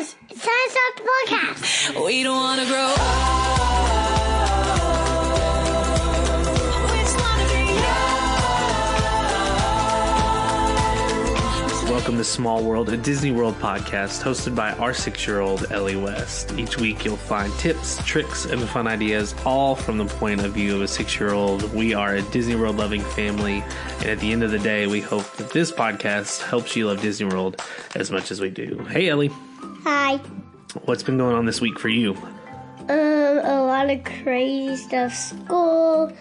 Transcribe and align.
guys, 0.00 0.16
it's 0.30 0.40
time 0.40 0.68
to 0.68 0.80
the 0.96 1.02
podcast. 1.10 2.06
We 2.06 2.22
don't 2.22 2.36
wanna 2.36 2.64
grow 2.64 2.78
up. 2.78 2.98
We 6.90 6.98
just 7.00 7.20
wanna 7.20 7.44
be 11.84 11.90
Welcome 11.92 12.16
to 12.16 12.24
Small 12.24 12.64
World, 12.64 12.88
a 12.88 12.96
Disney 12.96 13.30
World 13.30 13.56
podcast 13.56 14.22
hosted 14.22 14.54
by 14.54 14.72
our 14.72 14.94
six 14.94 15.26
year 15.26 15.40
old 15.40 15.70
Ellie 15.70 15.96
West. 15.96 16.54
Each 16.56 16.78
week 16.78 17.04
you'll 17.04 17.18
find 17.18 17.52
tips, 17.58 18.02
tricks, 18.06 18.46
and 18.46 18.62
fun 18.70 18.86
ideas, 18.86 19.34
all 19.44 19.74
from 19.74 19.98
the 19.98 20.06
point 20.06 20.40
of 20.40 20.52
view 20.52 20.76
of 20.76 20.80
a 20.82 20.88
six 20.88 21.20
year 21.20 21.32
old. 21.32 21.74
We 21.74 21.92
are 21.92 22.14
a 22.14 22.22
Disney 22.22 22.56
World 22.56 22.76
loving 22.76 23.02
family, 23.02 23.62
and 23.98 24.06
at 24.08 24.20
the 24.20 24.32
end 24.32 24.44
of 24.44 24.50
the 24.50 24.58
day, 24.58 24.86
we 24.86 25.00
hope 25.02 25.30
that 25.36 25.50
this 25.50 25.70
podcast 25.70 26.42
helps 26.42 26.74
you 26.74 26.86
love 26.86 27.02
Disney 27.02 27.26
World 27.26 27.62
as 27.94 28.10
much 28.10 28.30
as 28.30 28.40
we 28.40 28.48
do. 28.48 28.78
Hey, 28.90 29.10
Ellie, 29.10 29.30
Hi. 29.84 30.16
what's 30.84 31.02
been 31.02 31.18
going 31.18 31.34
on 31.34 31.46
this 31.46 31.60
week 31.60 31.78
for 31.78 31.88
you? 31.88 32.14
Um, 32.88 33.38
a 33.42 33.64
lot 33.64 33.88
of 33.90 34.02
crazy 34.04 34.76
stuff. 34.76 35.14
School, 35.14 36.12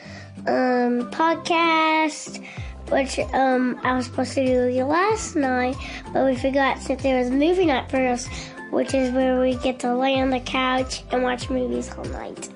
um, 0.48 1.12
podcast, 1.12 2.44
which 2.90 3.20
um 3.34 3.80
I 3.84 3.95
was 3.95 4.05
supposed 4.05 4.34
to 4.36 4.72
do 4.72 4.84
last 4.86 5.36
night, 5.36 5.76
but 6.14 6.26
we 6.26 6.36
forgot 6.36 6.80
since 6.80 7.03
there 7.03 7.20
was 7.20 7.30
movie 7.31 7.66
night 7.66 7.90
for 7.90 8.05
us, 8.05 8.27
which 8.72 8.94
is 8.94 9.12
where 9.12 9.40
we 9.41 9.55
get 9.55 9.80
to 9.80 9.95
lay 9.95 10.22
on 10.22 10.30
the 10.30 10.39
couch 10.39 11.03
and 11.12 11.23
watch 11.23 11.50
movies 11.50 11.91
all 11.98 12.05
night. 12.05 12.50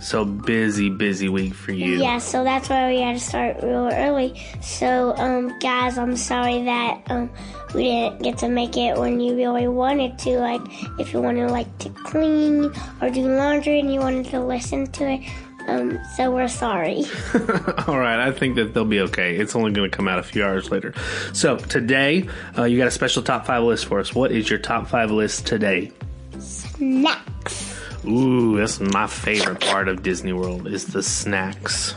So 0.00 0.24
busy, 0.24 0.88
busy 0.88 1.28
week 1.28 1.54
for 1.54 1.72
you. 1.72 2.00
Yeah, 2.00 2.18
so 2.18 2.42
that's 2.42 2.68
why 2.68 2.90
we 2.90 3.00
had 3.00 3.18
to 3.18 3.20
start 3.20 3.56
real 3.62 3.90
early. 3.92 4.40
So, 4.62 5.14
um, 5.16 5.58
guys, 5.58 5.98
I'm 5.98 6.16
sorry 6.16 6.62
that 6.64 7.02
um, 7.10 7.30
we 7.74 7.84
didn't 7.84 8.22
get 8.22 8.38
to 8.38 8.48
make 8.48 8.76
it 8.76 8.96
when 8.96 9.20
you 9.20 9.36
really 9.36 9.68
wanted 9.68 10.18
to. 10.20 10.38
Like, 10.38 10.62
if 10.98 11.12
you 11.12 11.20
wanted 11.20 11.50
like 11.50 11.78
to 11.78 11.90
clean 11.90 12.72
or 13.02 13.10
do 13.10 13.28
laundry 13.28 13.80
and 13.80 13.92
you 13.92 14.00
wanted 14.00 14.26
to 14.26 14.40
listen 14.40 14.90
to 14.92 15.10
it. 15.10 15.20
Um, 15.68 16.00
so 16.16 16.30
we're 16.30 16.48
sorry. 16.48 17.04
All 17.86 17.98
right, 17.98 18.18
I 18.18 18.32
think 18.32 18.56
that 18.56 18.72
they'll 18.72 18.84
be 18.86 19.00
okay. 19.00 19.36
It's 19.36 19.54
only 19.54 19.70
going 19.70 19.90
to 19.90 19.94
come 19.94 20.08
out 20.08 20.18
a 20.18 20.22
few 20.22 20.42
hours 20.42 20.70
later. 20.70 20.94
So 21.32 21.58
today, 21.58 22.28
uh, 22.56 22.64
you 22.64 22.78
got 22.78 22.88
a 22.88 22.90
special 22.90 23.22
top 23.22 23.46
five 23.46 23.62
list 23.62 23.86
for 23.86 24.00
us. 24.00 24.14
What 24.14 24.32
is 24.32 24.48
your 24.48 24.58
top 24.58 24.88
five 24.88 25.10
list 25.10 25.46
today? 25.46 25.92
Snacks. 26.38 27.69
Ooh, 28.06 28.56
that's 28.56 28.80
my 28.80 29.06
favorite 29.06 29.60
part 29.60 29.88
of 29.88 30.02
Disney 30.02 30.32
World 30.32 30.66
is 30.66 30.86
the 30.86 31.02
snacks. 31.02 31.94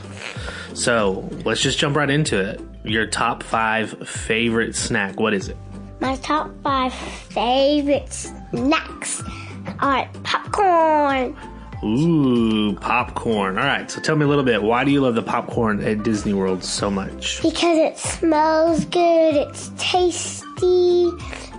So 0.74 1.30
let's 1.46 1.62
just 1.62 1.78
jump 1.78 1.96
right 1.96 2.10
into 2.10 2.40
it. 2.40 2.62
Your 2.84 3.06
top 3.06 3.44
five 3.44 4.08
favorite 4.08 4.76
snack. 4.76 5.20
What 5.20 5.34
is 5.34 5.48
it? 5.48 5.58
My 6.02 6.18
top 6.18 6.52
five 6.64 6.94
favorite 6.94 8.12
snacks 8.12 9.24
are 9.80 10.10
popcorn. 10.24 11.38
Ooh, 11.84 12.76
popcorn. 12.76 13.58
All 13.58 13.66
right, 13.66 13.90
so 13.90 14.02
tell 14.02 14.16
me 14.16 14.26
a 14.26 14.28
little 14.28 14.44
bit. 14.44 14.62
Why 14.64 14.84
do 14.84 14.92
you 14.92 15.02
love 15.02 15.16
the 15.16 15.24
popcorn 15.24 15.82
at 15.84 16.04
Disney 16.04 16.34
World 16.34 16.64
so 16.64 16.90
much? 16.90 17.42
Because 17.42 17.78
it 17.78 17.98
smells 17.98 18.86
good, 18.86 19.36
it's 19.36 19.72
tasty, 19.78 21.12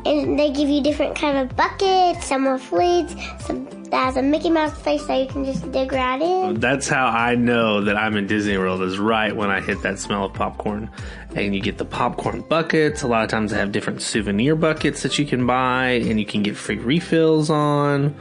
and 0.06 0.38
they 0.38 0.50
give 0.50 0.68
you 0.68 0.82
different 0.82 1.14
kind 1.14 1.36
of 1.38 1.54
buckets, 1.56 2.26
some 2.26 2.50
with 2.50 2.72
lids, 2.72 3.14
some 3.40 3.66
that 3.94 4.06
has 4.06 4.16
a 4.16 4.22
Mickey 4.22 4.50
Mouse 4.50 4.76
face 4.82 5.06
that 5.06 5.20
you 5.20 5.28
can 5.28 5.44
just 5.44 5.70
dig 5.70 5.92
right 5.92 6.20
in. 6.20 6.58
That's 6.58 6.88
how 6.88 7.06
I 7.06 7.36
know 7.36 7.80
that 7.82 7.96
I'm 7.96 8.16
in 8.16 8.26
Disney 8.26 8.58
World 8.58 8.82
is 8.82 8.98
right 8.98 9.34
when 9.34 9.50
I 9.50 9.60
hit 9.60 9.82
that 9.82 10.00
smell 10.00 10.24
of 10.24 10.34
popcorn. 10.34 10.90
And 11.36 11.54
you 11.54 11.60
get 11.60 11.78
the 11.78 11.84
popcorn 11.84 12.40
buckets. 12.40 13.02
A 13.02 13.06
lot 13.06 13.22
of 13.22 13.30
times 13.30 13.52
they 13.52 13.56
have 13.56 13.70
different 13.70 14.02
souvenir 14.02 14.56
buckets 14.56 15.04
that 15.04 15.16
you 15.16 15.24
can 15.24 15.46
buy 15.46 15.90
and 15.90 16.18
you 16.18 16.26
can 16.26 16.42
get 16.42 16.56
free 16.56 16.78
refills 16.78 17.50
on. 17.50 18.16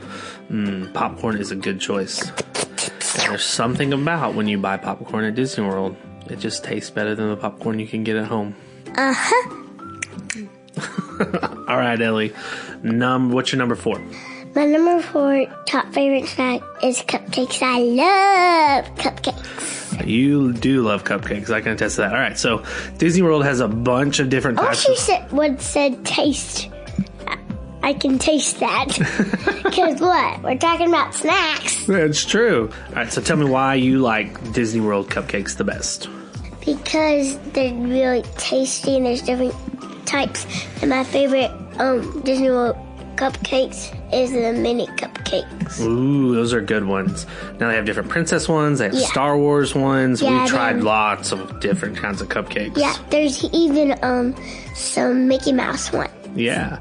Mm, 0.51 0.94
popcorn 0.94 1.38
is 1.38 1.49
a 1.49 1.55
good 1.55 1.79
choice. 1.79 2.21
And 2.29 3.31
there's 3.31 3.44
something 3.44 3.94
about 3.94 4.35
when 4.35 4.47
you 4.47 4.59
buy 4.59 4.77
popcorn 4.77 5.25
at 5.25 5.33
Disney 5.33 5.66
World. 5.66 5.97
It 6.29 6.38
just 6.38 6.63
tastes 6.63 6.91
better 6.91 7.16
than 7.16 7.29
the 7.29 7.35
popcorn 7.35 7.79
you 7.79 7.88
can 7.88 8.03
get 8.03 8.16
at 8.16 8.28
home. 8.28 8.55
Uh 8.95 9.11
huh. 9.17 9.50
All 11.67 11.78
right, 11.78 12.00
Ellie. 12.00 12.31
Num 12.84 13.31
what's 13.31 13.51
your 13.51 13.57
number 13.57 13.75
4? 13.75 14.00
My 14.56 14.66
number 14.66 15.02
four 15.02 15.46
top 15.66 15.91
favorite 15.94 16.28
snack 16.28 16.62
is 16.84 17.00
cupcakes. 17.02 17.62
I 17.62 17.80
love 17.80 18.86
cupcakes. 18.96 20.06
You 20.08 20.53
do 20.53 20.81
love 20.84 21.03
cupcakes. 21.03 21.50
I 21.50 21.62
can 21.62 21.72
attest 21.74 21.96
to 21.96 22.02
that. 22.02 22.14
All 22.14 22.19
right, 22.19 22.38
so 22.38 22.64
Disney 22.97 23.22
World 23.24 23.44
has 23.46 23.59
a 23.62 23.68
bunch 23.68 24.19
of 24.19 24.30
different 24.30 24.59
I 24.59 24.66
types 24.68 24.88
wish 24.88 24.90
you 24.90 25.03
said 25.03 25.31
what 25.31 25.62
said 25.62 26.06
taste. 26.06 26.69
I- 27.28 27.38
I 27.81 27.94
can 27.94 28.18
taste 28.19 28.59
that. 28.59 28.88
Because 29.64 30.00
what? 30.02 30.44
We're 30.44 30.58
talking 30.58 30.88
about 30.88 31.16
snacks. 31.16 31.85
That's 31.88 32.24
true. 32.25 32.70
All 32.90 32.96
right, 32.96 33.12
so 33.12 33.22
tell 33.22 33.38
me 33.38 33.46
why 33.46 33.74
you 33.75 34.00
like 34.00 34.53
Disney 34.53 34.81
World 34.81 35.09
cupcakes 35.09 35.58
the 35.58 35.64
best. 35.64 36.08
Because 36.64 37.40
they're 37.53 37.74
really 37.74 38.22
tasty 38.38 38.97
and 38.97 39.06
there's 39.06 39.22
different 39.24 39.53
types. 40.06 40.46
And 40.81 40.91
my 40.91 41.03
favorite 41.03 41.50
um, 41.80 42.22
Disney 42.22 42.52
World 42.52 42.75
cupcakes 43.16 43.91
is 44.13 44.31
the 44.31 44.53
mini 44.53 44.88
cupcakes. 44.88 45.79
Ooh, 45.81 46.34
those 46.35 46.53
are 46.53 46.62
good 46.62 46.85
ones. 46.85 47.25
Now 47.59 47.69
they 47.69 47.75
have 47.75 47.85
different 47.85 48.09
princess 48.09 48.47
ones. 48.47 48.79
They 48.79 48.85
have 48.85 48.94
Yeah. 48.94 49.07
Star 49.07 49.38
Wars 49.38 49.74
ones. 49.75 50.22
Yeah, 50.22 50.44
we 50.44 50.47
tried 50.50 50.78
then- 50.78 50.84
lots 50.85 51.31
of 51.31 51.59
different 51.59 51.97
kinds 51.97 52.22
of 52.22 52.29
cupcakes. 52.29 52.78
Yeah, 52.78 52.96
there's 53.09 53.44
even 53.53 53.96
um 54.03 54.35
some 54.75 55.28
Mickey 55.28 55.52
Mouse 55.53 55.91
one. 55.91 56.09
Yeah. 56.35 56.78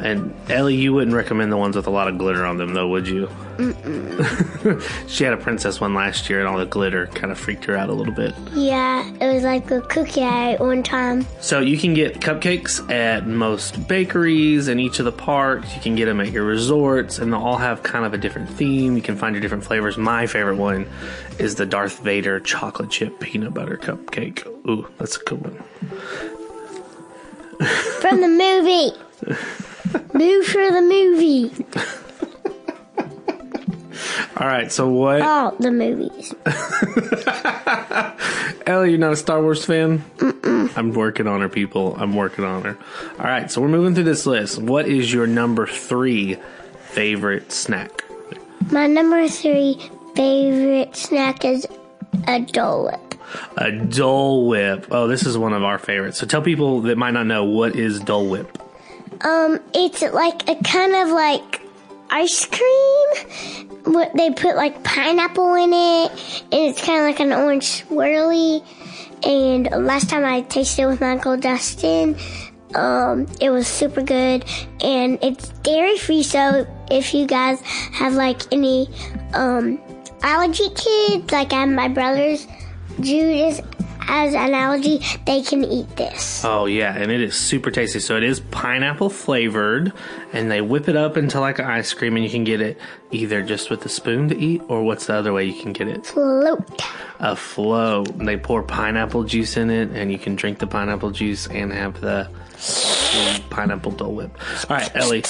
And 0.00 0.34
Ellie, 0.48 0.76
you 0.76 0.92
wouldn't 0.92 1.16
recommend 1.16 1.50
the 1.50 1.56
ones 1.56 1.74
with 1.76 1.86
a 1.86 1.90
lot 1.90 2.08
of 2.08 2.18
glitter 2.18 2.44
on 2.44 2.56
them, 2.56 2.74
though, 2.74 2.88
would 2.88 3.08
you? 3.08 3.28
She 5.08 5.24
had 5.24 5.32
a 5.32 5.36
princess 5.36 5.80
one 5.80 5.94
last 5.94 6.28
year, 6.28 6.38
and 6.38 6.48
all 6.48 6.58
the 6.58 6.66
glitter 6.66 7.06
kind 7.08 7.32
of 7.32 7.38
freaked 7.38 7.64
her 7.64 7.76
out 7.76 7.88
a 7.88 7.92
little 7.92 8.12
bit. 8.12 8.34
Yeah, 8.52 9.08
it 9.20 9.32
was 9.32 9.42
like 9.42 9.70
a 9.70 9.80
cookie 9.80 10.22
I 10.22 10.52
ate 10.52 10.60
one 10.60 10.82
time. 10.82 11.26
So 11.40 11.60
you 11.60 11.78
can 11.78 11.94
get 11.94 12.20
cupcakes 12.20 12.88
at 12.90 13.26
most 13.26 13.88
bakeries 13.88 14.68
in 14.68 14.78
each 14.78 14.98
of 14.98 15.04
the 15.06 15.12
parks. 15.12 15.74
You 15.74 15.80
can 15.80 15.96
get 15.96 16.04
them 16.04 16.20
at 16.20 16.30
your 16.30 16.44
resorts, 16.44 17.18
and 17.18 17.32
they'll 17.32 17.40
all 17.40 17.56
have 17.56 17.82
kind 17.82 18.04
of 18.04 18.14
a 18.14 18.18
different 18.18 18.48
theme. 18.50 18.96
You 18.96 19.02
can 19.02 19.16
find 19.16 19.34
your 19.34 19.40
different 19.40 19.64
flavors. 19.64 19.96
My 19.96 20.26
favorite 20.26 20.56
one 20.56 20.88
is 21.38 21.54
the 21.56 21.66
Darth 21.66 22.00
Vader 22.00 22.38
chocolate 22.40 22.90
chip 22.90 23.18
peanut 23.18 23.54
butter 23.54 23.76
cupcake. 23.76 24.46
Ooh, 24.68 24.86
that's 24.98 25.16
a 25.16 25.24
good 25.24 25.40
one. 25.42 25.56
From 28.00 28.20
the 28.20 28.28
movie. 28.28 28.92
Move 30.12 30.46
for 30.46 30.70
the 30.70 30.82
movie. 30.82 31.66
All 34.36 34.46
right, 34.46 34.70
so 34.70 34.88
what? 34.88 35.20
Oh, 35.22 35.56
the 35.58 35.70
movies. 35.72 36.32
Ellie, 38.66 38.90
you're 38.90 38.98
not 38.98 39.12
a 39.12 39.16
Star 39.16 39.42
Wars 39.42 39.64
fan? 39.64 39.98
Mm-mm. 40.18 40.76
I'm 40.76 40.92
working 40.92 41.26
on 41.26 41.40
her, 41.40 41.48
people. 41.48 41.96
I'm 41.96 42.14
working 42.14 42.44
on 42.44 42.62
her. 42.62 42.78
All 43.18 43.24
right, 43.24 43.50
so 43.50 43.60
we're 43.60 43.68
moving 43.68 43.94
through 43.94 44.04
this 44.04 44.26
list. 44.26 44.58
What 44.58 44.86
is 44.86 45.12
your 45.12 45.26
number 45.26 45.66
three 45.66 46.36
favorite 46.90 47.50
snack? 47.50 48.04
My 48.70 48.86
number 48.86 49.26
three 49.28 49.90
favorite 50.14 50.94
snack 50.94 51.44
is 51.44 51.66
a 52.28 52.40
Dole 52.40 52.84
Whip. 52.84 53.14
A 53.56 53.72
Dole 53.72 54.46
Whip. 54.46 54.86
Oh, 54.90 55.08
this 55.08 55.26
is 55.26 55.36
one 55.36 55.52
of 55.52 55.64
our 55.64 55.78
favorites. 55.78 56.18
So 56.18 56.26
tell 56.26 56.42
people 56.42 56.82
that 56.82 56.96
might 56.96 57.12
not 57.12 57.26
know 57.26 57.44
what 57.44 57.74
is 57.74 57.98
Dole 58.00 58.28
Whip. 58.28 58.56
Um, 59.20 59.60
it's 59.74 60.02
like 60.02 60.48
a 60.48 60.54
kind 60.62 60.94
of 60.94 61.08
like 61.08 61.60
ice 62.10 62.46
cream. 62.46 63.94
What 63.94 64.14
they 64.14 64.30
put 64.30 64.56
like 64.56 64.84
pineapple 64.84 65.54
in 65.54 65.72
it, 65.72 66.10
and 66.52 66.70
it's 66.70 66.84
kind 66.84 67.00
of 67.00 67.06
like 67.06 67.20
an 67.20 67.32
orange 67.32 67.84
swirly. 67.84 68.64
And 69.26 69.68
last 69.86 70.10
time 70.10 70.24
I 70.24 70.42
tasted 70.42 70.82
it 70.82 70.86
with 70.86 71.00
my 71.00 71.12
uncle 71.12 71.36
Dustin, 71.36 72.16
um, 72.74 73.26
it 73.40 73.50
was 73.50 73.66
super 73.66 74.02
good, 74.02 74.44
and 74.82 75.18
it's 75.22 75.48
dairy 75.62 75.98
free. 75.98 76.22
So 76.22 76.66
if 76.90 77.14
you 77.14 77.26
guys 77.26 77.60
have 77.60 78.14
like 78.14 78.42
any 78.52 78.88
um 79.34 79.80
allergy 80.22 80.68
kids, 80.70 81.32
like 81.32 81.52
I 81.52 81.60
have 81.60 81.68
my 81.68 81.88
brothers, 81.88 82.46
Judas 83.00 83.60
has 84.08 84.34
an 84.34 84.54
allergy, 84.54 85.00
they 85.26 85.42
can 85.42 85.62
eat 85.62 85.96
this. 85.96 86.42
Oh 86.42 86.64
yeah, 86.64 86.96
and 86.96 87.12
it 87.12 87.20
is 87.20 87.34
super 87.36 87.70
tasty. 87.70 88.00
So 88.00 88.16
it 88.16 88.22
is 88.22 88.40
pineapple 88.40 89.10
flavored, 89.10 89.92
and 90.32 90.50
they 90.50 90.62
whip 90.62 90.88
it 90.88 90.96
up 90.96 91.18
into 91.18 91.38
like 91.40 91.58
an 91.58 91.66
ice 91.66 91.92
cream, 91.92 92.16
and 92.16 92.24
you 92.24 92.30
can 92.30 92.42
get 92.42 92.62
it 92.62 92.78
either 93.10 93.42
just 93.42 93.68
with 93.68 93.84
a 93.84 93.88
spoon 93.90 94.30
to 94.30 94.38
eat, 94.38 94.62
or 94.68 94.82
what's 94.82 95.06
the 95.06 95.14
other 95.14 95.34
way 95.34 95.44
you 95.44 95.60
can 95.60 95.74
get 95.74 95.88
it? 95.88 96.06
Float. 96.06 96.82
A 97.20 97.36
float. 97.36 98.16
They 98.18 98.38
pour 98.38 98.62
pineapple 98.62 99.24
juice 99.24 99.58
in 99.58 99.68
it, 99.68 99.90
and 99.90 100.10
you 100.10 100.18
can 100.18 100.36
drink 100.36 100.58
the 100.58 100.66
pineapple 100.66 101.10
juice 101.10 101.46
and 101.46 101.70
have 101.70 102.00
the 102.00 102.30
pineapple 103.50 103.92
Dole 103.92 104.14
Whip. 104.14 104.38
All 104.70 104.76
right, 104.78 104.90
Ellie, 104.96 105.22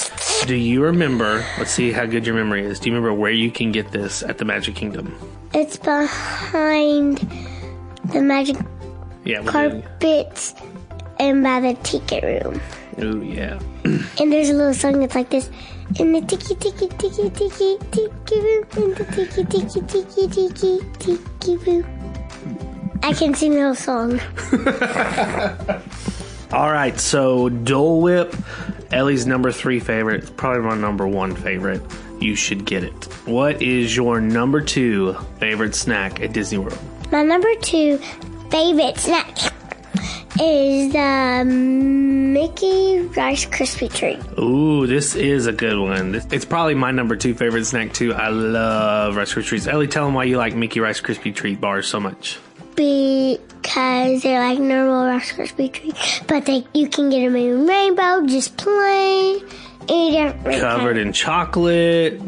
do 0.45 0.55
you 0.55 0.83
remember? 0.83 1.45
Let's 1.57 1.71
see 1.71 1.91
how 1.91 2.05
good 2.05 2.25
your 2.25 2.35
memory 2.35 2.65
is. 2.65 2.79
Do 2.79 2.89
you 2.89 2.95
remember 2.95 3.13
where 3.13 3.31
you 3.31 3.51
can 3.51 3.73
get 3.73 3.91
this 3.91 4.23
at 4.23 4.37
the 4.37 4.45
Magic 4.45 4.75
Kingdom? 4.75 5.19
It's 5.53 5.75
behind 5.75 7.27
the 8.11 8.21
magic 8.21 8.57
Yeah, 9.23 9.43
carpets 9.43 10.55
and 11.19 11.43
by 11.43 11.59
the 11.59 11.73
Tiki 11.83 12.19
Room. 12.21 12.59
Oh 13.01 13.21
yeah. 13.21 13.59
And 13.83 14.31
there's 14.31 14.49
a 14.49 14.53
little 14.53 14.73
song 14.73 14.99
that's 14.99 15.15
like 15.15 15.29
this. 15.29 15.49
In 15.99 16.11
the 16.11 16.21
tiki 16.21 16.55
tiki 16.55 16.87
tiki 16.87 17.29
tiki 17.29 17.77
tiki 17.91 18.41
boo. 18.41 18.65
In 18.77 18.93
the 18.93 19.05
tiki 19.11 19.43
tiki 19.45 19.81
tiki 19.81 20.27
tiki 20.49 20.79
tiki 20.99 21.57
boo. 21.57 21.85
I 23.01 23.13
can 23.13 23.33
sing 23.33 23.53
the 23.55 23.61
whole 23.61 23.75
song. 23.75 24.19
All 26.51 26.71
right, 26.71 26.99
so 26.99 27.47
Dole 27.49 28.01
Whip, 28.01 28.35
Ellie's 28.91 29.25
number 29.27 29.51
three 29.51 29.79
favorite. 29.79 30.35
Probably 30.35 30.63
my 30.63 30.75
number 30.75 31.07
one 31.07 31.35
favorite. 31.35 31.81
You 32.19 32.35
should 32.35 32.65
get 32.65 32.83
it. 32.83 33.05
What 33.25 33.61
is 33.61 33.95
your 33.95 34.19
number 34.19 34.61
two 34.61 35.13
favorite 35.39 35.75
snack 35.75 36.19
at 36.21 36.33
Disney 36.33 36.57
World? 36.57 36.77
My 37.11 37.23
number 37.23 37.53
two 37.55 37.97
favorite 38.51 38.97
snack 38.97 39.35
is 40.39 40.93
the 40.93 41.43
Mickey 41.45 43.01
Rice 43.17 43.45
Krispie 43.45 43.91
treat. 43.93 44.19
Ooh, 44.39 44.85
this 44.85 45.15
is 45.15 45.47
a 45.47 45.51
good 45.51 45.79
one. 45.79 46.15
It's 46.31 46.45
probably 46.45 46.75
my 46.75 46.91
number 46.91 47.15
two 47.15 47.33
favorite 47.33 47.65
snack 47.65 47.93
too. 47.93 48.13
I 48.13 48.29
love 48.29 49.15
Rice 49.15 49.33
Krispie 49.33 49.45
treats. 49.45 49.67
Ellie, 49.67 49.87
tell 49.87 50.05
them 50.05 50.13
why 50.13 50.25
you 50.25 50.37
like 50.37 50.55
Mickey 50.55 50.79
Rice 50.79 51.01
Krispie 51.01 51.33
treat 51.33 51.59
bars 51.59 51.87
so 51.87 51.99
much. 51.99 52.37
because 52.75 54.21
they're 54.23 54.39
like 54.39 54.59
normal 54.59 55.05
Rice 55.05 55.31
Krispie 55.33 55.73
treats, 55.73 56.19
but 56.27 56.45
they 56.45 56.65
you 56.73 56.87
can 56.89 57.09
get 57.09 57.21
them 57.21 57.35
in 57.35 57.65
rainbow, 57.67 58.25
just 58.27 58.55
plain, 58.55 59.43
any 59.89 60.11
different 60.11 60.61
Covered 60.61 60.95
kind. 60.95 61.07
in 61.07 61.13
chocolate. 61.13 62.21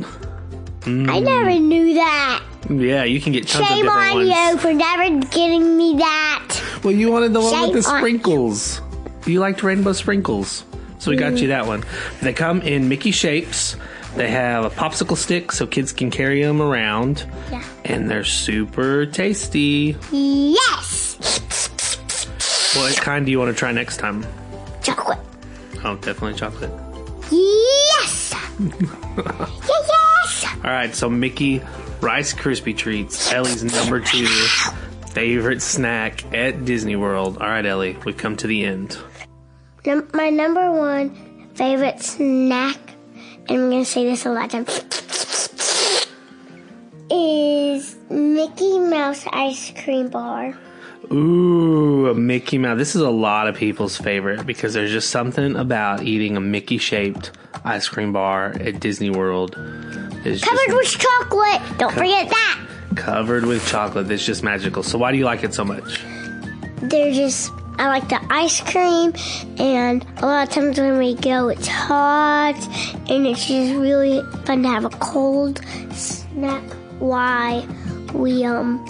I 0.83 1.19
never 1.19 1.51
mm. 1.51 1.61
knew 1.61 1.93
that. 1.93 2.43
Yeah, 2.79 3.03
you 3.03 3.19
can 3.19 3.33
get 3.33 3.47
tons 3.47 3.63
of 3.63 3.67
Shame 3.67 3.85
different 3.85 4.09
on 4.09 4.15
ones. 4.15 4.29
you 4.29 4.57
for 4.59 4.73
never 4.73 5.25
getting 5.27 5.77
me 5.77 5.97
that. 5.97 6.61
Well, 6.83 6.93
you 6.93 7.11
wanted 7.11 7.33
the 7.33 7.41
one 7.41 7.51
Shame 7.51 7.71
with 7.71 7.83
the 7.83 7.89
on- 7.89 7.99
sprinkles. 7.99 8.81
You 9.25 9.39
liked 9.39 9.61
rainbow 9.63 9.93
sprinkles. 9.93 10.63
So 10.99 11.09
we 11.11 11.17
got 11.17 11.37
you 11.37 11.45
mm. 11.45 11.47
that 11.49 11.65
one. 11.67 11.83
They 12.21 12.33
come 12.33 12.61
in 12.61 12.87
Mickey 12.87 13.11
shapes. 13.11 13.75
They 14.15 14.29
have 14.29 14.65
a 14.65 14.69
popsicle 14.69 15.17
stick 15.17 15.51
so 15.51 15.65
kids 15.65 15.91
can 15.93 16.11
carry 16.11 16.43
them 16.43 16.61
around. 16.61 17.25
Yeah. 17.51 17.63
And 17.85 18.09
they're 18.09 18.23
super 18.23 19.05
tasty. 19.05 19.95
Yes, 20.11 21.17
What 22.75 22.95
kind 22.97 23.25
do 23.25 23.31
you 23.31 23.39
want 23.39 23.49
to 23.53 23.57
try 23.57 23.71
next 23.71 23.97
time? 23.97 24.25
chocolate. 24.83 25.19
Oh, 25.83 25.95
definitely 25.95 26.33
chocolate. 26.33 26.71
Yes, 27.31 28.33
yeah, 28.59 29.47
yes. 29.69 30.45
All 30.63 30.71
right, 30.71 30.93
so 30.93 31.09
Mickey 31.09 31.61
Rice 32.01 32.33
Krispie 32.33 32.75
Treats, 32.75 33.31
Ellie's 33.31 33.63
number 33.63 33.99
two 33.99 34.25
favorite 35.11 35.61
snack 35.61 36.33
at 36.33 36.65
Disney 36.65 36.95
World. 36.95 37.37
All 37.37 37.47
right, 37.47 37.65
Ellie, 37.65 37.95
we've 38.05 38.17
come 38.17 38.35
to 38.37 38.47
the 38.47 38.63
end. 38.65 38.97
Num- 39.85 40.09
my 40.13 40.29
number 40.29 40.71
one 40.71 41.49
favorite 41.53 41.99
snack, 42.01 42.77
and 43.47 43.61
I'm 43.61 43.69
gonna 43.69 43.85
say 43.85 44.03
this 44.05 44.25
a 44.25 44.31
lot 44.31 44.45
of 44.45 44.65
times, 44.65 44.79
is 47.11 47.95
Mickey 48.09 48.79
Mouse 48.79 49.25
ice 49.31 49.71
cream 49.83 50.09
bar. 50.09 50.57
Ooh, 51.11 52.07
a 52.07 52.15
Mickey 52.15 52.57
Mouse. 52.57 52.77
This 52.77 52.95
is 52.95 53.01
a 53.01 53.09
lot 53.09 53.47
of 53.47 53.55
people's 53.55 53.97
favorite 53.97 54.45
because 54.45 54.73
there's 54.73 54.91
just 54.91 55.09
something 55.09 55.55
about 55.55 56.01
eating 56.03 56.37
a 56.37 56.41
Mickey 56.41 56.77
shaped 56.77 57.31
ice 57.63 57.87
cream 57.87 58.11
bar 58.13 58.55
at 58.59 58.79
Disney 58.79 59.09
World. 59.11 59.55
It's 60.23 60.43
Covered 60.43 60.59
just 60.67 60.75
with 60.75 60.99
chocolate. 60.99 61.77
Don't 61.79 61.93
forget 61.93 62.29
that. 62.29 62.59
covered 62.95 63.45
with 63.45 63.65
chocolate. 63.67 64.07
That's 64.07 64.25
just 64.25 64.43
magical. 64.43 64.83
So 64.83 64.97
why 64.97 65.11
do 65.11 65.17
you 65.17 65.25
like 65.25 65.43
it 65.43 65.53
so 65.53 65.63
much? 65.65 66.01
They're 66.81 67.13
just, 67.13 67.51
I 67.77 67.87
like 67.87 68.07
the 68.09 68.19
ice 68.29 68.59
cream, 68.61 69.13
and 69.59 70.05
a 70.17 70.25
lot 70.25 70.47
of 70.47 70.53
times 70.53 70.79
when 70.79 70.97
we 70.97 71.15
go, 71.15 71.49
it's 71.49 71.67
hot, 71.67 72.55
and 73.09 73.25
it's 73.27 73.45
just 73.47 73.75
really 73.75 74.21
fun 74.45 74.63
to 74.63 74.69
have 74.69 74.85
a 74.85 74.89
cold 74.89 75.61
snack 75.91 76.63
while 76.99 77.65
we 78.13 78.43
um 78.45 78.83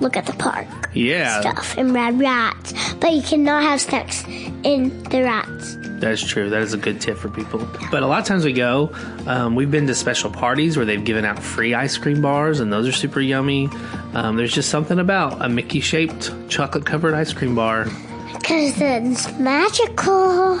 look 0.00 0.16
at 0.16 0.26
the 0.26 0.32
park 0.34 0.66
Yeah, 0.92 1.40
stuff 1.40 1.76
and 1.78 1.94
ride 1.94 2.18
rats. 2.20 2.74
But 2.94 3.12
you 3.12 3.22
cannot 3.22 3.62
have 3.62 3.80
snacks 3.80 4.24
in 4.62 5.02
the 5.04 5.22
rats. 5.22 5.76
That's 6.00 6.24
true. 6.24 6.50
That 6.50 6.62
is 6.62 6.72
a 6.72 6.76
good 6.76 7.00
tip 7.00 7.16
for 7.16 7.28
people. 7.28 7.66
But 7.90 8.02
a 8.02 8.06
lot 8.06 8.20
of 8.20 8.26
times 8.26 8.44
we 8.44 8.52
go, 8.52 8.90
um, 9.26 9.54
we've 9.54 9.70
been 9.70 9.86
to 9.86 9.94
special 9.94 10.30
parties 10.30 10.76
where 10.76 10.86
they've 10.86 11.04
given 11.04 11.24
out 11.24 11.42
free 11.42 11.74
ice 11.74 11.96
cream 11.96 12.20
bars, 12.20 12.60
and 12.60 12.72
those 12.72 12.86
are 12.86 12.92
super 12.92 13.20
yummy. 13.20 13.68
Um, 14.14 14.36
there's 14.36 14.52
just 14.52 14.70
something 14.70 14.98
about 14.98 15.44
a 15.44 15.48
Mickey 15.48 15.80
shaped 15.80 16.30
chocolate 16.48 16.86
covered 16.86 17.14
ice 17.14 17.32
cream 17.32 17.54
bar. 17.54 17.86
Because 18.32 18.80
it's 18.80 19.32
magical. 19.38 20.58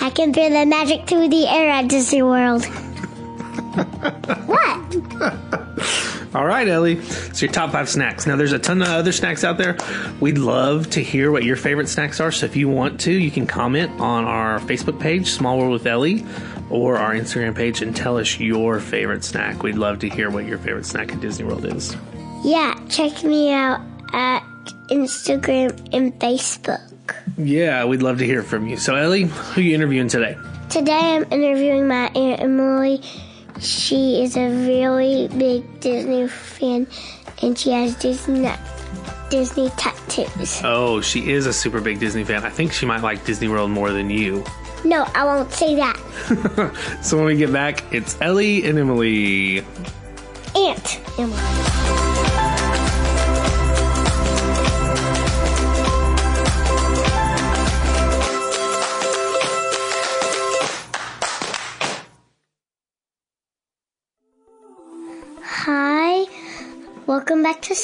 I 0.00 0.10
can 0.14 0.32
feel 0.34 0.50
the 0.50 0.66
magic 0.66 1.06
through 1.06 1.28
the 1.28 1.46
air 1.46 1.70
at 1.70 1.88
Disney 1.88 2.22
World. 2.22 2.64
what? 4.46 6.11
All 6.34 6.46
right, 6.46 6.66
Ellie. 6.66 7.02
So 7.02 7.44
your 7.46 7.52
top 7.52 7.72
five 7.72 7.88
snacks. 7.90 8.26
Now, 8.26 8.36
there's 8.36 8.52
a 8.52 8.58
ton 8.58 8.80
of 8.80 8.88
other 8.88 9.12
snacks 9.12 9.44
out 9.44 9.58
there. 9.58 9.76
We'd 10.18 10.38
love 10.38 10.88
to 10.90 11.02
hear 11.02 11.30
what 11.30 11.44
your 11.44 11.56
favorite 11.56 11.88
snacks 11.88 12.20
are. 12.20 12.32
So 12.32 12.46
if 12.46 12.56
you 12.56 12.68
want 12.68 13.00
to, 13.00 13.12
you 13.12 13.30
can 13.30 13.46
comment 13.46 14.00
on 14.00 14.24
our 14.24 14.58
Facebook 14.60 14.98
page, 14.98 15.30
Small 15.30 15.58
World 15.58 15.72
with 15.72 15.86
Ellie, 15.86 16.24
or 16.70 16.96
our 16.96 17.12
Instagram 17.12 17.54
page 17.54 17.82
and 17.82 17.94
tell 17.94 18.16
us 18.16 18.40
your 18.40 18.80
favorite 18.80 19.24
snack. 19.24 19.62
We'd 19.62 19.76
love 19.76 19.98
to 20.00 20.08
hear 20.08 20.30
what 20.30 20.46
your 20.46 20.58
favorite 20.58 20.86
snack 20.86 21.12
at 21.12 21.20
Disney 21.20 21.44
World 21.44 21.66
is. 21.66 21.94
Yeah, 22.42 22.80
check 22.88 23.22
me 23.24 23.52
out 23.52 23.82
at 24.14 24.42
Instagram 24.88 25.88
and 25.92 26.18
Facebook. 26.18 26.80
Yeah, 27.36 27.84
we'd 27.84 28.02
love 28.02 28.18
to 28.18 28.24
hear 28.24 28.42
from 28.42 28.68
you. 28.68 28.78
So, 28.78 28.94
Ellie, 28.94 29.24
who 29.24 29.60
are 29.60 29.64
you 29.64 29.74
interviewing 29.74 30.08
today? 30.08 30.36
Today 30.70 31.16
I'm 31.16 31.30
interviewing 31.30 31.86
my 31.86 32.06
Aunt 32.06 32.40
Emily. 32.40 33.02
She 33.60 34.22
is 34.22 34.36
a 34.36 34.48
really 34.48 35.28
big 35.28 35.80
Disney 35.80 36.28
fan 36.28 36.86
and 37.42 37.58
she 37.58 37.70
has 37.70 37.94
Disney 37.96 38.50
Disney 39.30 39.70
tattoos. 39.70 40.60
Oh, 40.62 41.00
she 41.00 41.30
is 41.30 41.46
a 41.46 41.52
super 41.52 41.80
big 41.80 41.98
Disney 41.98 42.24
fan. 42.24 42.44
I 42.44 42.50
think 42.50 42.72
she 42.72 42.84
might 42.86 43.02
like 43.02 43.24
Disney 43.24 43.48
World 43.48 43.70
more 43.70 43.90
than 43.90 44.10
you. 44.10 44.44
No, 44.84 45.04
I 45.14 45.24
won't 45.24 45.52
say 45.52 45.74
that. 45.76 45.98
So 47.02 47.16
when 47.16 47.26
we 47.26 47.36
get 47.36 47.52
back, 47.52 47.82
it's 47.92 48.20
Ellie 48.20 48.64
and 48.68 48.78
Emily. 48.78 49.64
Aunt 50.54 51.00
Emily. 51.18 51.71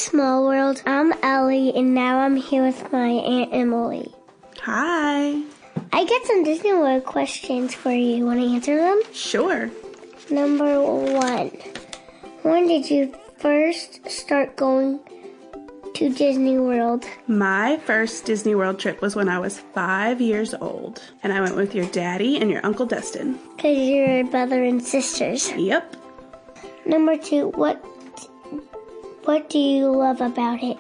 Small 0.08 0.46
World. 0.46 0.82
I'm 0.86 1.12
Ellie, 1.22 1.70
and 1.76 1.92
now 1.92 2.20
I'm 2.20 2.34
here 2.34 2.64
with 2.64 2.90
my 2.90 3.08
Aunt 3.08 3.50
Emily. 3.52 4.10
Hi. 4.62 5.42
I 5.92 6.04
got 6.06 6.24
some 6.24 6.44
Disney 6.44 6.72
World 6.72 7.04
questions 7.04 7.74
for 7.74 7.92
you. 7.92 8.24
Want 8.24 8.40
to 8.40 8.46
answer 8.46 8.74
them? 8.74 9.02
Sure. 9.12 9.70
Number 10.30 10.80
one. 10.80 11.50
When 12.40 12.66
did 12.66 12.90
you 12.90 13.14
first 13.36 14.10
start 14.10 14.56
going 14.56 14.98
to 15.92 16.08
Disney 16.08 16.58
World? 16.58 17.04
My 17.26 17.76
first 17.76 18.24
Disney 18.24 18.54
World 18.54 18.78
trip 18.78 19.02
was 19.02 19.14
when 19.14 19.28
I 19.28 19.38
was 19.38 19.60
five 19.74 20.22
years 20.22 20.54
old, 20.54 21.02
and 21.22 21.34
I 21.34 21.42
went 21.42 21.54
with 21.54 21.74
your 21.74 21.86
daddy 21.90 22.38
and 22.38 22.50
your 22.50 22.64
Uncle 22.64 22.86
Dustin. 22.86 23.38
Because 23.56 23.76
you're 23.76 24.24
brother 24.24 24.64
and 24.64 24.82
sisters. 24.82 25.52
Yep. 25.52 25.96
Number 26.86 27.18
two. 27.18 27.48
What 27.48 27.84
What 29.28 29.50
do 29.50 29.58
you 29.58 29.90
love 29.90 30.22
about 30.22 30.62
it? 30.62 30.78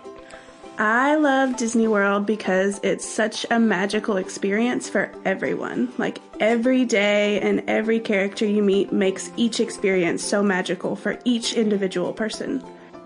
I 0.78 1.16
love 1.16 1.58
Disney 1.58 1.86
World 1.86 2.24
because 2.24 2.80
it's 2.82 3.04
such 3.04 3.44
a 3.50 3.60
magical 3.60 4.16
experience 4.16 4.88
for 4.88 5.12
everyone. 5.26 5.92
Like 5.98 6.18
every 6.40 6.86
day 6.86 7.40
and 7.42 7.62
every 7.68 8.00
character 8.00 8.46
you 8.46 8.62
meet 8.62 8.90
makes 8.90 9.30
each 9.36 9.60
experience 9.60 10.24
so 10.24 10.42
magical 10.42 10.96
for 10.96 11.18
each 11.26 11.52
individual 11.52 12.14
person. 12.14 12.64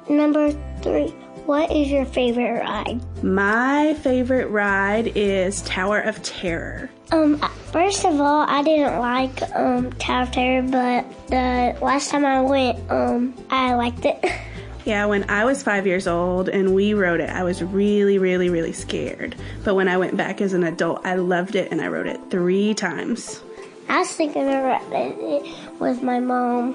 Number 0.08 0.52
three. 0.80 1.08
What 1.44 1.72
is 1.72 1.90
your 1.90 2.04
favorite 2.04 2.60
ride? 2.60 3.00
My 3.24 3.94
favorite 3.94 4.46
ride 4.46 5.08
is 5.16 5.62
Tower 5.62 6.02
of 6.02 6.22
Terror. 6.22 6.88
Um, 7.10 7.38
first 7.72 8.04
of 8.04 8.20
all, 8.20 8.46
I 8.48 8.62
didn't 8.62 9.00
like 9.00 9.42
um 9.56 9.92
Tower 9.94 10.22
of 10.22 10.30
Terror, 10.30 10.62
but 10.62 11.26
the 11.26 11.84
last 11.84 12.10
time 12.10 12.24
I 12.24 12.42
went, 12.42 12.78
um, 12.92 13.34
I 13.50 13.74
liked 13.74 14.04
it. 14.04 14.24
Yeah, 14.84 15.06
when 15.06 15.30
I 15.30 15.44
was 15.44 15.62
five 15.62 15.86
years 15.86 16.08
old 16.08 16.48
and 16.48 16.74
we 16.74 16.92
wrote 16.92 17.20
it, 17.20 17.30
I 17.30 17.44
was 17.44 17.62
really, 17.62 18.18
really, 18.18 18.50
really 18.50 18.72
scared. 18.72 19.36
But 19.62 19.76
when 19.76 19.86
I 19.86 19.96
went 19.96 20.16
back 20.16 20.40
as 20.40 20.54
an 20.54 20.64
adult, 20.64 21.06
I 21.06 21.14
loved 21.14 21.54
it 21.54 21.70
and 21.70 21.80
I 21.80 21.86
wrote 21.86 22.08
it 22.08 22.20
three 22.30 22.74
times. 22.74 23.40
I 23.88 24.00
was 24.00 24.10
thinking 24.12 24.42
about 24.42 24.82
it 24.90 25.80
with 25.80 26.02
my 26.02 26.18
mom. 26.18 26.74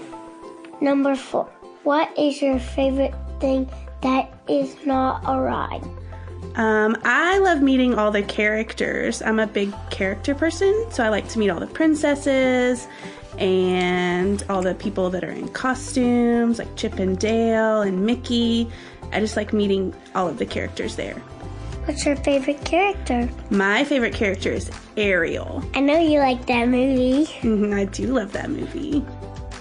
Number 0.79 1.15
four. 1.15 1.45
What 1.83 2.17
is 2.17 2.41
your 2.41 2.59
favorite 2.59 3.15
thing 3.39 3.69
that 4.01 4.31
is 4.47 4.75
not 4.85 5.21
a 5.25 5.39
ride? 5.39 5.83
Um, 6.55 6.97
I 7.03 7.37
love 7.39 7.61
meeting 7.61 7.93
all 7.95 8.09
the 8.11 8.23
characters. 8.23 9.21
I'm 9.21 9.39
a 9.39 9.47
big 9.47 9.73
character 9.91 10.33
person, 10.33 10.87
so 10.89 11.03
I 11.03 11.09
like 11.09 11.27
to 11.29 11.39
meet 11.39 11.49
all 11.49 11.59
the 11.59 11.67
princesses 11.67 12.87
and 13.37 14.43
all 14.49 14.61
the 14.63 14.73
people 14.73 15.09
that 15.11 15.23
are 15.23 15.31
in 15.31 15.47
costumes, 15.49 16.57
like 16.57 16.75
Chip 16.75 16.97
and 16.99 17.17
Dale 17.19 17.81
and 17.81 18.05
Mickey. 18.05 18.69
I 19.11 19.19
just 19.19 19.35
like 19.37 19.53
meeting 19.53 19.93
all 20.15 20.27
of 20.27 20.37
the 20.39 20.45
characters 20.45 20.95
there. 20.95 21.15
What's 21.85 22.05
your 22.05 22.15
favorite 22.17 22.65
character? 22.65 23.29
My 23.49 23.83
favorite 23.85 24.13
character 24.13 24.51
is 24.51 24.69
Ariel. 24.97 25.63
I 25.73 25.79
know 25.79 25.97
you 25.99 26.19
like 26.19 26.45
that 26.47 26.67
movie. 26.67 27.25
Mhm, 27.41 27.73
I 27.73 27.85
do 27.85 28.07
love 28.07 28.33
that 28.33 28.49
movie. 28.49 29.05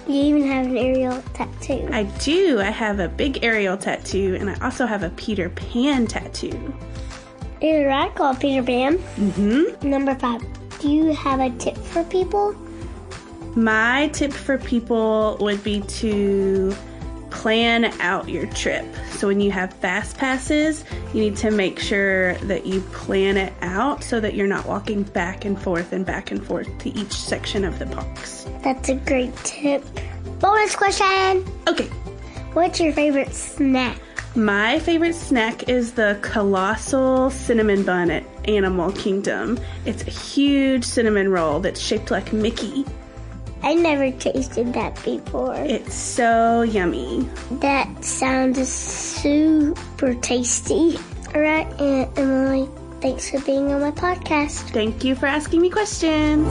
You 0.06 0.14
even 0.14 0.46
have 0.46 0.66
an 0.66 0.76
Ariel 0.76 1.20
tattoo. 1.34 1.88
I 1.92 2.04
do. 2.04 2.60
I 2.60 2.70
have 2.70 3.00
a 3.00 3.08
big 3.08 3.42
Ariel 3.42 3.76
tattoo, 3.76 4.36
and 4.38 4.48
I 4.48 4.56
also 4.64 4.86
have 4.86 5.02
a 5.02 5.10
Peter 5.10 5.48
Pan 5.50 6.06
tattoo. 6.06 6.74
You're 7.60 7.88
right, 7.88 8.14
called 8.14 8.38
Peter 8.38 8.62
Pan. 8.62 8.98
Mm-hmm. 8.98 9.88
Number 9.88 10.14
five. 10.14 10.42
Do 10.78 10.90
you 10.90 11.12
have 11.12 11.40
a 11.40 11.50
tip 11.58 11.76
for 11.76 12.04
people? 12.04 12.54
My 13.56 14.08
tip 14.08 14.32
for 14.32 14.58
people 14.58 15.38
would 15.40 15.64
be 15.64 15.80
to 15.80 16.74
plan 17.36 17.84
out 18.00 18.28
your 18.28 18.46
trip. 18.46 18.84
So 19.12 19.28
when 19.28 19.40
you 19.40 19.50
have 19.50 19.72
fast 19.74 20.16
passes, 20.18 20.84
you 21.12 21.20
need 21.20 21.36
to 21.38 21.50
make 21.50 21.78
sure 21.78 22.34
that 22.36 22.66
you 22.66 22.80
plan 22.92 23.36
it 23.36 23.52
out 23.62 24.02
so 24.02 24.20
that 24.20 24.34
you're 24.34 24.46
not 24.46 24.66
walking 24.66 25.02
back 25.02 25.44
and 25.44 25.60
forth 25.60 25.92
and 25.92 26.04
back 26.04 26.30
and 26.30 26.44
forth 26.44 26.66
to 26.78 26.88
each 26.98 27.12
section 27.12 27.64
of 27.64 27.78
the 27.78 27.86
parks. 27.86 28.46
That's 28.62 28.88
a 28.88 28.94
great 28.94 29.36
tip. 29.44 29.84
Bonus 30.40 30.74
question. 30.74 31.44
Okay, 31.68 31.88
What's 32.54 32.80
your 32.80 32.92
favorite 32.94 33.34
snack? 33.34 34.00
my 34.34 34.78
favorite 34.80 35.14
snack 35.14 35.68
is 35.68 35.92
the 35.92 36.18
colossal 36.22 37.30
cinnamon 37.30 37.82
bun 37.84 38.10
at 38.10 38.24
Animal 38.46 38.92
Kingdom. 38.92 39.58
It's 39.86 40.02
a 40.06 40.10
huge 40.10 40.84
cinnamon 40.84 41.30
roll 41.30 41.60
that's 41.60 41.80
shaped 41.80 42.10
like 42.10 42.32
Mickey. 42.34 42.84
I 43.66 43.74
never 43.74 44.12
tasted 44.12 44.74
that 44.74 44.94
before. 45.04 45.56
It's 45.56 45.92
so 45.92 46.62
yummy. 46.62 47.28
That 47.50 48.04
sounds 48.04 48.68
super 48.68 50.14
tasty. 50.14 50.96
All 51.34 51.40
right, 51.40 51.66
Aunt 51.80 52.16
Emily, 52.16 52.68
thanks 53.00 53.28
for 53.28 53.40
being 53.40 53.72
on 53.72 53.80
my 53.80 53.90
podcast. 53.90 54.70
Thank 54.70 55.02
you 55.02 55.16
for 55.16 55.26
asking 55.26 55.62
me 55.62 55.70
questions. 55.70 56.46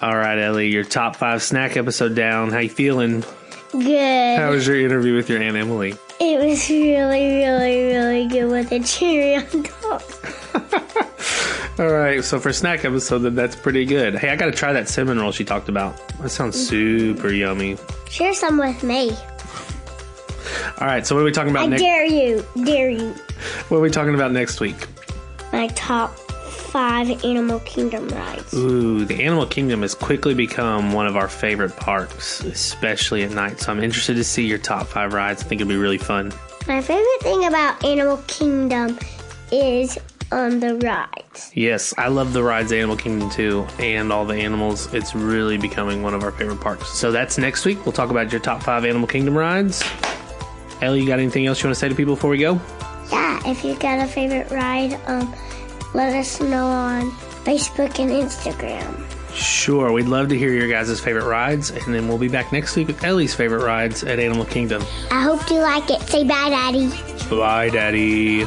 All 0.00 0.16
right, 0.16 0.38
Ellie, 0.38 0.70
your 0.70 0.84
top 0.84 1.16
five 1.16 1.42
snack 1.42 1.76
episode 1.76 2.14
down. 2.14 2.52
How 2.52 2.60
you 2.60 2.70
feeling? 2.70 3.22
Good. 3.72 4.38
How 4.38 4.50
was 4.50 4.66
your 4.66 4.80
interview 4.80 5.14
with 5.14 5.28
your 5.28 5.40
Aunt 5.40 5.56
Emily? 5.56 5.94
It 6.18 6.44
was 6.44 6.68
really, 6.68 7.36
really, 7.36 7.84
really 7.86 8.26
good 8.26 8.50
with 8.50 8.72
a 8.72 8.80
cherry 8.80 9.36
on 9.36 9.62
top. 9.62 10.02
All 11.78 11.88
right, 11.90 12.22
so 12.22 12.40
for 12.40 12.52
snack 12.52 12.84
episode, 12.84 13.20
that's 13.20 13.54
pretty 13.54 13.84
good. 13.84 14.18
Hey, 14.18 14.30
I 14.30 14.36
got 14.36 14.46
to 14.46 14.52
try 14.52 14.72
that 14.72 14.88
cinnamon 14.88 15.20
roll 15.20 15.32
she 15.32 15.44
talked 15.44 15.68
about. 15.68 15.96
That 16.18 16.30
sounds 16.30 16.56
mm-hmm. 16.56 17.14
super 17.14 17.32
yummy. 17.32 17.78
Share 18.10 18.34
some 18.34 18.58
with 18.58 18.82
me. 18.82 19.12
All 20.80 20.86
right, 20.86 21.06
so 21.06 21.14
what 21.14 21.22
are 21.22 21.24
we 21.24 21.32
talking 21.32 21.50
about 21.50 21.64
I 21.64 21.68
next? 21.68 21.82
dare 21.82 22.04
you. 22.04 22.44
Dare 22.64 22.90
you. 22.90 23.14
What 23.68 23.78
are 23.78 23.80
we 23.80 23.90
talking 23.90 24.14
about 24.14 24.32
next 24.32 24.60
week? 24.60 24.76
My 25.52 25.68
top 25.68 26.14
five 26.70 27.24
Animal 27.24 27.60
Kingdom 27.60 28.08
rides. 28.08 28.54
Ooh, 28.54 29.04
the 29.04 29.22
Animal 29.24 29.46
Kingdom 29.46 29.82
has 29.82 29.94
quickly 29.94 30.34
become 30.34 30.92
one 30.92 31.06
of 31.06 31.16
our 31.16 31.28
favorite 31.28 31.76
parks, 31.76 32.40
especially 32.40 33.22
at 33.24 33.32
night. 33.32 33.60
So 33.60 33.72
I'm 33.72 33.82
interested 33.82 34.14
to 34.14 34.24
see 34.24 34.46
your 34.46 34.58
top 34.58 34.86
five 34.86 35.12
rides. 35.12 35.42
I 35.42 35.46
think 35.46 35.60
it'll 35.60 35.68
be 35.68 35.76
really 35.76 35.98
fun. 35.98 36.32
My 36.68 36.80
favorite 36.80 37.20
thing 37.20 37.46
about 37.46 37.84
Animal 37.84 38.18
Kingdom 38.28 38.98
is 39.50 39.98
on 40.30 40.60
the 40.60 40.76
rides. 40.76 41.50
Yes, 41.54 41.92
I 41.98 42.08
love 42.08 42.32
the 42.32 42.42
rides 42.42 42.70
at 42.70 42.78
Animal 42.78 42.96
Kingdom 42.96 43.30
too, 43.30 43.66
and 43.78 44.12
all 44.12 44.24
the 44.24 44.36
animals. 44.36 44.92
It's 44.94 45.14
really 45.14 45.58
becoming 45.58 46.02
one 46.02 46.14
of 46.14 46.22
our 46.22 46.30
favorite 46.30 46.60
parks. 46.60 46.88
So 46.90 47.10
that's 47.10 47.36
next 47.36 47.64
week. 47.64 47.84
We'll 47.84 47.92
talk 47.92 48.10
about 48.10 48.30
your 48.30 48.40
top 48.40 48.62
five 48.62 48.84
Animal 48.84 49.08
Kingdom 49.08 49.36
rides. 49.36 49.82
Ellie, 50.80 51.00
you 51.00 51.06
got 51.06 51.18
anything 51.18 51.46
else 51.46 51.62
you 51.62 51.68
want 51.68 51.74
to 51.74 51.80
say 51.80 51.88
to 51.88 51.94
people 51.94 52.14
before 52.14 52.30
we 52.30 52.38
go? 52.38 52.60
Yeah, 53.10 53.40
if 53.44 53.64
you 53.64 53.74
got 53.74 53.98
a 53.98 54.06
favorite 54.06 54.50
ride, 54.50 54.98
um, 55.06 55.34
let 55.94 56.14
us 56.14 56.40
know 56.40 56.66
on 56.66 57.10
Facebook 57.44 57.98
and 57.98 58.10
Instagram. 58.10 59.06
Sure, 59.34 59.92
we'd 59.92 60.06
love 60.06 60.28
to 60.28 60.36
hear 60.36 60.52
your 60.52 60.68
guys' 60.68 60.98
favorite 61.00 61.24
rides, 61.24 61.70
and 61.70 61.94
then 61.94 62.08
we'll 62.08 62.18
be 62.18 62.28
back 62.28 62.52
next 62.52 62.74
week 62.76 62.88
with 62.88 63.02
Ellie's 63.04 63.34
favorite 63.34 63.64
rides 63.64 64.02
at 64.02 64.18
Animal 64.18 64.44
Kingdom. 64.44 64.82
I 65.10 65.22
hope 65.22 65.48
you 65.50 65.60
like 65.60 65.88
it. 65.90 66.00
Say 66.02 66.24
bye, 66.24 66.50
Daddy. 66.50 66.88
Bye, 67.30 67.70
Daddy. 67.70 68.44